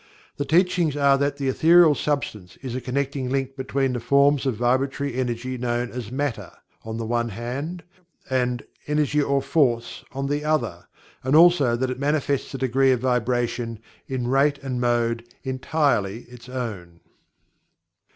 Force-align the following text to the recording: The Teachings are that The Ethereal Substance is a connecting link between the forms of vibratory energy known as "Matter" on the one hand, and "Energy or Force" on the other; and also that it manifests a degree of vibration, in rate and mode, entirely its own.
The 0.37 0.45
Teachings 0.45 0.97
are 0.97 1.15
that 1.19 1.37
The 1.37 1.47
Ethereal 1.47 1.93
Substance 1.93 2.57
is 2.63 2.73
a 2.73 2.81
connecting 2.81 3.29
link 3.29 3.55
between 3.55 3.93
the 3.93 3.99
forms 3.99 4.47
of 4.47 4.55
vibratory 4.55 5.13
energy 5.13 5.59
known 5.59 5.91
as 5.91 6.11
"Matter" 6.11 6.49
on 6.83 6.97
the 6.97 7.05
one 7.05 7.29
hand, 7.29 7.83
and 8.27 8.63
"Energy 8.87 9.21
or 9.21 9.43
Force" 9.43 10.03
on 10.11 10.25
the 10.25 10.43
other; 10.43 10.87
and 11.23 11.35
also 11.35 11.75
that 11.75 11.91
it 11.91 11.99
manifests 11.99 12.51
a 12.55 12.57
degree 12.57 12.91
of 12.91 12.99
vibration, 13.01 13.77
in 14.07 14.27
rate 14.27 14.57
and 14.63 14.81
mode, 14.81 15.23
entirely 15.43 16.21
its 16.23 16.49
own. 16.49 17.01